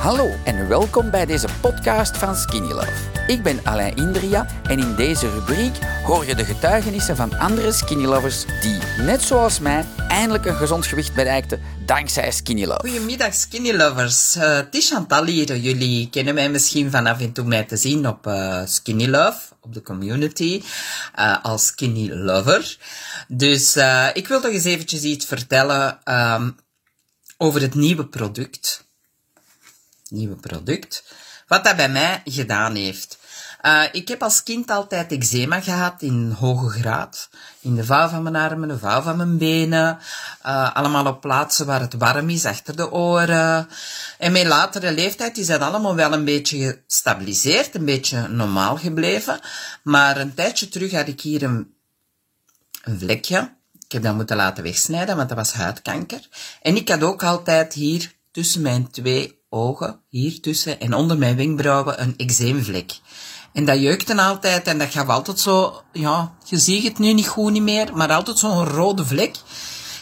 [0.00, 2.92] Hallo en welkom bij deze podcast van Skinny Love.
[3.26, 8.04] Ik ben Alain Indria en in deze rubriek hoor je de getuigenissen van andere Skinny
[8.04, 12.88] Lovers die, net zoals mij, eindelijk een gezond gewicht bereikten dankzij Skinny Love.
[12.88, 14.36] Goedemiddag Skinny Lovers.
[14.36, 15.56] Uh, het is Chantal hier.
[15.56, 19.74] Jullie kennen mij misschien vanaf en toe mij te zien op uh, Skinny Love, op
[19.74, 20.62] de community,
[21.18, 22.78] uh, als Skinny Lover.
[23.28, 23.76] Dus
[24.12, 26.56] ik wil toch eens eventjes iets vertellen um,
[27.36, 28.88] over het nieuwe product
[30.10, 31.04] nieuwe product.
[31.46, 33.18] Wat dat bij mij gedaan heeft.
[33.62, 37.28] Uh, ik heb als kind altijd eczema gehad in hoge graad.
[37.60, 39.98] In de vouw van mijn armen, de vouw van mijn benen.
[40.46, 43.68] Uh, allemaal op plaatsen waar het warm is, achter de oren.
[44.18, 49.40] En met latere leeftijd is dat allemaal wel een beetje gestabiliseerd, een beetje normaal gebleven.
[49.82, 51.74] Maar een tijdje terug had ik hier een
[52.98, 53.52] vlekje.
[53.84, 56.28] Ik heb dat moeten laten wegsnijden, want dat was huidkanker.
[56.62, 61.36] En ik had ook altijd hier tussen mijn twee ogen, hier tussen en onder mijn
[61.36, 62.98] wenkbrauwen een eczeemvlek.
[63.52, 67.28] En dat jeukte altijd en dat gaf altijd zo, ja, je ziet het nu niet
[67.28, 69.36] goed niet meer, maar altijd zo'n rode vlek.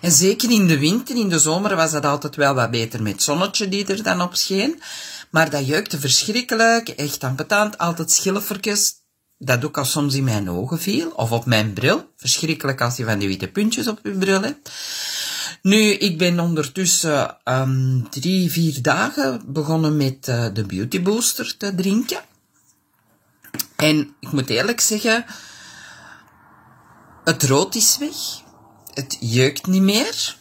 [0.00, 3.12] En zeker in de winter, in de zomer was dat altijd wel wat beter met
[3.12, 4.82] het zonnetje die er dan op scheen.
[5.30, 8.94] Maar dat jeukte verschrikkelijk, echt ambetant, altijd schilfertjes.
[9.38, 12.12] Dat ook al soms in mijn ogen viel, of op mijn bril.
[12.16, 14.70] Verschrikkelijk als je van die witte puntjes op je bril hebt.
[15.62, 21.74] Nu, ik ben ondertussen um, drie, vier dagen begonnen met uh, de Beauty Booster te
[21.74, 22.20] drinken.
[23.76, 25.24] En ik moet eerlijk zeggen,
[27.24, 28.44] het rood is weg.
[28.94, 30.36] Het jeukt niet meer.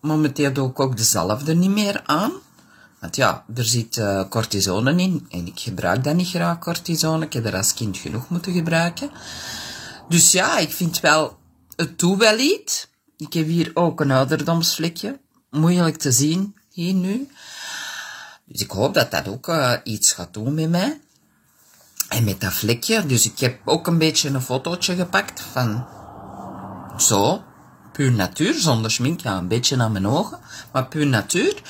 [0.00, 2.32] Momenteel doe ik ook de zalf er niet meer aan.
[3.00, 5.26] Want ja, er zit uh, cortisone in.
[5.30, 7.24] En ik gebruik dat niet graag, cortisone.
[7.24, 9.10] Ik heb er als kind genoeg moeten gebruiken.
[10.08, 11.38] Dus ja, ik vind wel,
[11.76, 12.88] het doet wel iets.
[13.24, 15.20] Ik heb hier ook een ouderdomsvlekje.
[15.50, 17.28] Moeilijk te zien, hier nu.
[18.44, 21.00] Dus ik hoop dat dat ook uh, iets gaat doen met mij.
[22.08, 23.06] En met dat vlekje.
[23.06, 25.86] Dus ik heb ook een beetje een fotootje gepakt van
[26.98, 27.44] zo.
[27.92, 29.20] Puur natuur, zonder schmink.
[29.20, 30.38] Ja, een beetje naar mijn ogen.
[30.72, 31.62] Maar puur natuur.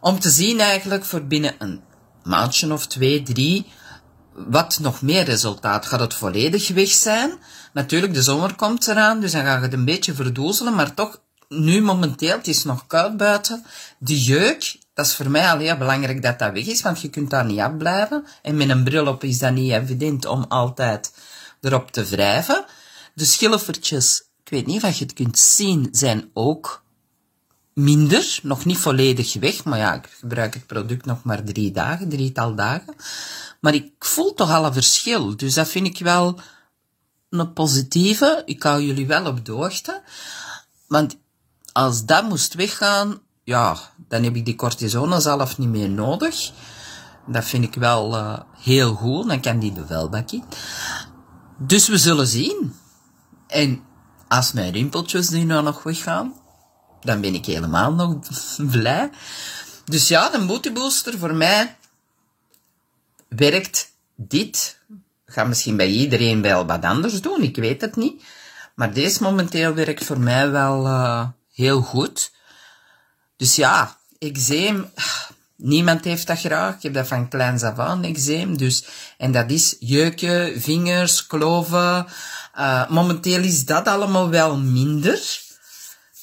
[0.00, 1.80] Om te zien eigenlijk voor binnen een
[2.22, 3.66] maandje of twee, drie
[4.34, 5.86] wat nog meer resultaat?
[5.86, 7.32] Gaat het volledig weg zijn?
[7.72, 11.82] Natuurlijk, de zomer komt eraan, dus dan gaat het een beetje verdoezelen, maar toch, nu
[11.82, 13.64] momenteel, het is nog koud buiten,
[13.98, 17.10] de jeuk, dat is voor mij al heel belangrijk dat dat weg is, want je
[17.10, 18.26] kunt daar niet afblijven.
[18.42, 21.12] En met een bril op is dat niet evident om altijd
[21.60, 22.64] erop te wrijven.
[23.14, 26.84] De schilfertjes, ik weet niet of je het kunt zien, zijn ook
[27.74, 32.08] minder, nog niet volledig weg, maar ja, ik gebruik het product nog maar drie dagen,
[32.08, 32.94] drietal dagen.
[33.64, 35.36] Maar ik voel toch al een verschil.
[35.36, 36.38] Dus dat vind ik wel
[37.30, 38.42] een positieve.
[38.44, 40.02] Ik hou jullie wel op de hoogte.
[40.86, 41.16] Want
[41.72, 43.76] als dat moest weggaan, ja,
[44.08, 46.52] dan heb ik die cortisone zelf niet meer nodig.
[47.26, 49.28] Dat vind ik wel uh, heel goed.
[49.28, 50.44] Dan kan die de in.
[51.58, 52.74] Dus we zullen zien.
[53.46, 53.82] En
[54.28, 56.34] als mijn rimpeltjes nu nou nog weggaan,
[57.00, 58.16] dan ben ik helemaal nog
[58.70, 59.10] blij.
[59.84, 61.76] Dus ja, de Booty Booster voor mij
[63.36, 64.78] werkt dit.
[65.26, 68.22] Ga misschien bij iedereen wel wat anders doen, ik weet het niet.
[68.74, 72.32] Maar deze momenteel werkt voor mij wel uh, heel goed.
[73.36, 74.90] Dus ja, eczeem,
[75.56, 76.74] niemand heeft dat graag.
[76.74, 78.56] Ik heb dat van kleins af aan, eczeem.
[78.56, 78.84] Dus,
[79.18, 82.06] en dat is jeuken, vingers, kloven.
[82.58, 85.42] Uh, momenteel is dat allemaal wel minder.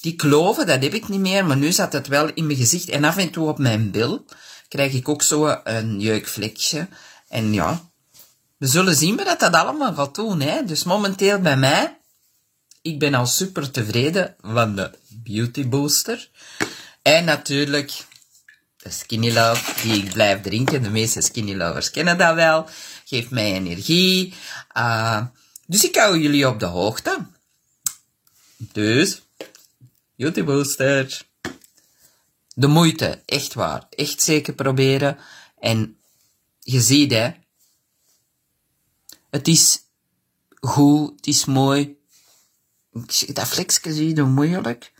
[0.00, 2.88] Die kloven, dat heb ik niet meer, maar nu zat het wel in mijn gezicht.
[2.88, 4.24] En af en toe op mijn bil
[4.70, 6.88] krijg ik ook zo een jeukvlekje.
[7.28, 7.90] En ja,
[8.56, 10.40] we zullen zien wat dat allemaal gaat doen.
[10.40, 10.64] Hè?
[10.64, 11.98] Dus momenteel bij mij,
[12.82, 16.30] ik ben al super tevreden van de Beauty Booster.
[17.02, 17.92] En natuurlijk
[18.76, 20.82] de Skinny Love, die ik blijf drinken.
[20.82, 22.68] De meeste Skinny Lovers kennen dat wel.
[23.04, 24.34] Geeft mij energie.
[24.76, 25.22] Uh,
[25.66, 27.26] dus ik hou jullie op de hoogte.
[28.56, 29.22] Dus,
[30.16, 31.28] Beauty Booster.
[32.54, 33.86] De moeite, echt waar.
[33.90, 35.18] Echt zeker proberen.
[35.58, 35.98] En
[36.60, 37.30] je ziet hè.
[39.30, 39.80] Het is
[40.60, 41.98] goed, het is mooi.
[43.32, 44.92] Dat flexje zie je moeilijk.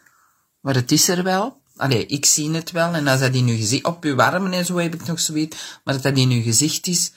[0.61, 1.61] Maar het is er wel.
[1.76, 2.94] Allee, ik zie het wel.
[2.94, 5.56] En als dat in uw gezicht, op uw warmen en zo heb ik nog zoiets.
[5.85, 7.12] Maar dat dat in uw gezicht is,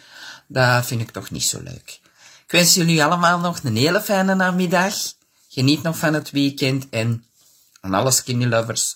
[0.48, 2.00] dat vind ik toch niet zo leuk.
[2.46, 4.96] Ik wens jullie allemaal nog een hele fijne namiddag.
[5.48, 7.26] Geniet nog van het weekend en
[7.82, 8.96] aan alle skinny lovers,